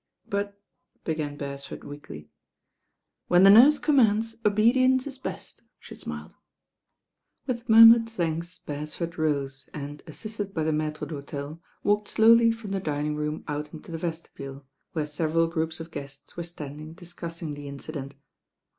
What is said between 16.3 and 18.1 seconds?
were standing discussing the inci